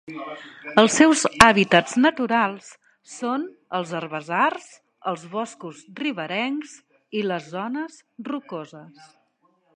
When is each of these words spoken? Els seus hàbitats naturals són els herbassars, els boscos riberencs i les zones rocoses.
Els 0.83 0.93
seus 0.99 1.19
hàbitats 1.47 1.91
naturals 2.05 2.69
són 3.17 3.43
els 3.81 3.93
herbassars, 3.99 4.65
els 5.13 5.27
boscos 5.35 5.85
riberencs 6.03 6.75
i 7.21 7.25
les 7.31 7.53
zones 7.55 8.01
rocoses. 8.33 9.07